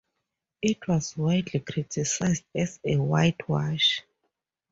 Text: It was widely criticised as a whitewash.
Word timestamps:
It 0.63 0.87
was 0.87 1.15
widely 1.15 1.59
criticised 1.59 2.45
as 2.55 2.79
a 2.83 2.97
whitewash. 2.97 4.01